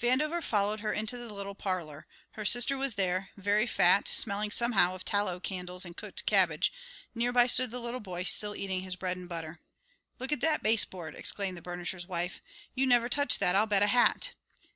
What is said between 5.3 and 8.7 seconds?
candles and cooked cabbage; nearby stood the little boy still